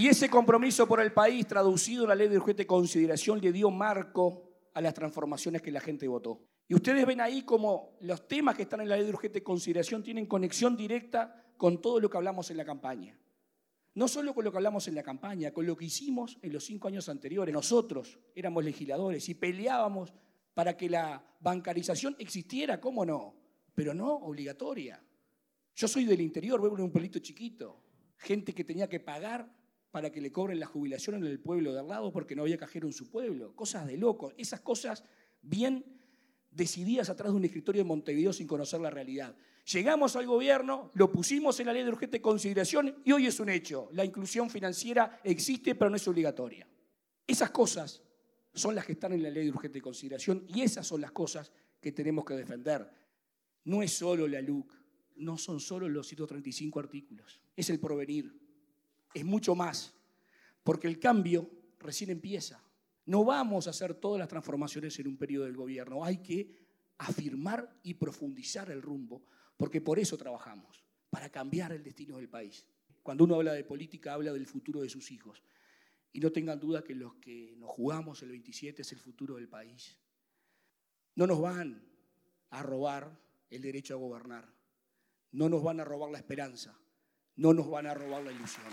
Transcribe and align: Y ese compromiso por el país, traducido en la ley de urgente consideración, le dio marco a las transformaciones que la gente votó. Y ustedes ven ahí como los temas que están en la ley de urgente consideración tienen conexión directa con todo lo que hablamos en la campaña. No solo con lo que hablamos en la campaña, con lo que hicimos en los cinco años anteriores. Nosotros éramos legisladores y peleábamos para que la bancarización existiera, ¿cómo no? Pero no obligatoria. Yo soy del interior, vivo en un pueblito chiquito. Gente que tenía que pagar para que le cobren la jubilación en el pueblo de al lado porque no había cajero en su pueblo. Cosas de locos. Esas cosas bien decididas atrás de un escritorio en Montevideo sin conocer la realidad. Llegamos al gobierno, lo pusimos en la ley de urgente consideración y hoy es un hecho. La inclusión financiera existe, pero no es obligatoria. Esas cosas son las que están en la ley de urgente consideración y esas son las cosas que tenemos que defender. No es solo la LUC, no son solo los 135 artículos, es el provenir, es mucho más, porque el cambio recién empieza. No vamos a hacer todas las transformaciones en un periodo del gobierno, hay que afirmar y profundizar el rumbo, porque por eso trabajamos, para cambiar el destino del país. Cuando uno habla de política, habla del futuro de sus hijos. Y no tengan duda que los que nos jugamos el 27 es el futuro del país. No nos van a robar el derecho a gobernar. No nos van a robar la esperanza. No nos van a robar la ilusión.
Y 0.00 0.08
ese 0.08 0.30
compromiso 0.30 0.88
por 0.88 1.02
el 1.02 1.12
país, 1.12 1.46
traducido 1.46 2.04
en 2.04 2.08
la 2.08 2.14
ley 2.14 2.28
de 2.28 2.38
urgente 2.38 2.66
consideración, 2.66 3.38
le 3.38 3.52
dio 3.52 3.70
marco 3.70 4.44
a 4.72 4.80
las 4.80 4.94
transformaciones 4.94 5.60
que 5.60 5.70
la 5.70 5.82
gente 5.82 6.08
votó. 6.08 6.40
Y 6.66 6.74
ustedes 6.74 7.04
ven 7.04 7.20
ahí 7.20 7.42
como 7.42 7.98
los 8.00 8.26
temas 8.26 8.56
que 8.56 8.62
están 8.62 8.80
en 8.80 8.88
la 8.88 8.96
ley 8.96 9.04
de 9.04 9.10
urgente 9.10 9.42
consideración 9.42 10.02
tienen 10.02 10.24
conexión 10.24 10.74
directa 10.74 11.52
con 11.58 11.82
todo 11.82 12.00
lo 12.00 12.08
que 12.08 12.16
hablamos 12.16 12.50
en 12.50 12.56
la 12.56 12.64
campaña. 12.64 13.20
No 13.92 14.08
solo 14.08 14.32
con 14.32 14.42
lo 14.42 14.50
que 14.50 14.56
hablamos 14.56 14.88
en 14.88 14.94
la 14.94 15.02
campaña, 15.02 15.52
con 15.52 15.66
lo 15.66 15.76
que 15.76 15.84
hicimos 15.84 16.38
en 16.40 16.54
los 16.54 16.64
cinco 16.64 16.88
años 16.88 17.10
anteriores. 17.10 17.52
Nosotros 17.52 18.18
éramos 18.34 18.64
legisladores 18.64 19.28
y 19.28 19.34
peleábamos 19.34 20.14
para 20.54 20.78
que 20.78 20.88
la 20.88 21.22
bancarización 21.40 22.16
existiera, 22.18 22.80
¿cómo 22.80 23.04
no? 23.04 23.34
Pero 23.74 23.92
no 23.92 24.14
obligatoria. 24.14 25.04
Yo 25.74 25.86
soy 25.86 26.06
del 26.06 26.22
interior, 26.22 26.62
vivo 26.62 26.78
en 26.78 26.84
un 26.84 26.90
pueblito 26.90 27.18
chiquito. 27.18 27.84
Gente 28.16 28.54
que 28.54 28.64
tenía 28.64 28.88
que 28.88 29.00
pagar 29.00 29.59
para 29.90 30.10
que 30.10 30.20
le 30.20 30.30
cobren 30.30 30.60
la 30.60 30.66
jubilación 30.66 31.16
en 31.16 31.24
el 31.24 31.40
pueblo 31.40 31.72
de 31.72 31.80
al 31.80 31.88
lado 31.88 32.12
porque 32.12 32.36
no 32.36 32.42
había 32.42 32.56
cajero 32.56 32.86
en 32.86 32.92
su 32.92 33.10
pueblo. 33.10 33.54
Cosas 33.56 33.86
de 33.86 33.96
locos. 33.96 34.34
Esas 34.36 34.60
cosas 34.60 35.04
bien 35.42 35.84
decididas 36.50 37.10
atrás 37.10 37.32
de 37.32 37.36
un 37.36 37.44
escritorio 37.44 37.82
en 37.82 37.88
Montevideo 37.88 38.32
sin 38.32 38.46
conocer 38.46 38.80
la 38.80 38.90
realidad. 38.90 39.34
Llegamos 39.72 40.16
al 40.16 40.26
gobierno, 40.26 40.90
lo 40.94 41.12
pusimos 41.12 41.58
en 41.60 41.66
la 41.66 41.72
ley 41.72 41.84
de 41.84 41.90
urgente 41.90 42.20
consideración 42.20 43.02
y 43.04 43.12
hoy 43.12 43.26
es 43.26 43.38
un 43.40 43.48
hecho. 43.48 43.88
La 43.92 44.04
inclusión 44.04 44.50
financiera 44.50 45.20
existe, 45.22 45.74
pero 45.74 45.90
no 45.90 45.96
es 45.96 46.08
obligatoria. 46.08 46.66
Esas 47.26 47.50
cosas 47.50 48.02
son 48.52 48.74
las 48.74 48.84
que 48.84 48.92
están 48.92 49.12
en 49.12 49.22
la 49.22 49.30
ley 49.30 49.44
de 49.44 49.50
urgente 49.50 49.80
consideración 49.80 50.44
y 50.48 50.62
esas 50.62 50.86
son 50.86 51.00
las 51.00 51.12
cosas 51.12 51.52
que 51.80 51.92
tenemos 51.92 52.24
que 52.24 52.34
defender. 52.34 52.90
No 53.64 53.82
es 53.82 53.92
solo 53.92 54.26
la 54.26 54.40
LUC, 54.40 54.72
no 55.16 55.38
son 55.38 55.60
solo 55.60 55.88
los 55.88 56.08
135 56.08 56.80
artículos, 56.80 57.40
es 57.54 57.70
el 57.70 57.78
provenir, 57.78 58.49
es 59.14 59.24
mucho 59.24 59.54
más, 59.54 59.92
porque 60.62 60.86
el 60.86 60.98
cambio 60.98 61.50
recién 61.78 62.10
empieza. 62.10 62.62
No 63.06 63.24
vamos 63.24 63.66
a 63.66 63.70
hacer 63.70 63.94
todas 63.94 64.18
las 64.18 64.28
transformaciones 64.28 64.98
en 64.98 65.08
un 65.08 65.16
periodo 65.16 65.44
del 65.44 65.56
gobierno, 65.56 66.04
hay 66.04 66.18
que 66.18 66.56
afirmar 66.98 67.80
y 67.82 67.94
profundizar 67.94 68.70
el 68.70 68.82
rumbo, 68.82 69.24
porque 69.56 69.80
por 69.80 69.98
eso 69.98 70.16
trabajamos, 70.16 70.84
para 71.08 71.30
cambiar 71.30 71.72
el 71.72 71.82
destino 71.82 72.18
del 72.18 72.28
país. 72.28 72.66
Cuando 73.02 73.24
uno 73.24 73.36
habla 73.36 73.54
de 73.54 73.64
política, 73.64 74.14
habla 74.14 74.32
del 74.32 74.46
futuro 74.46 74.82
de 74.82 74.88
sus 74.88 75.10
hijos. 75.10 75.42
Y 76.12 76.20
no 76.20 76.30
tengan 76.30 76.60
duda 76.60 76.84
que 76.84 76.94
los 76.94 77.14
que 77.14 77.54
nos 77.56 77.70
jugamos 77.70 78.22
el 78.22 78.30
27 78.30 78.82
es 78.82 78.92
el 78.92 78.98
futuro 78.98 79.36
del 79.36 79.48
país. 79.48 79.98
No 81.14 81.26
nos 81.26 81.40
van 81.40 81.82
a 82.50 82.62
robar 82.62 83.18
el 83.48 83.62
derecho 83.62 83.94
a 83.94 83.98
gobernar. 83.98 84.52
No 85.32 85.48
nos 85.48 85.62
van 85.62 85.80
a 85.80 85.84
robar 85.84 86.10
la 86.10 86.18
esperanza. 86.18 86.78
No 87.36 87.54
nos 87.54 87.70
van 87.70 87.86
a 87.86 87.94
robar 87.94 88.22
la 88.24 88.32
ilusión. 88.32 88.66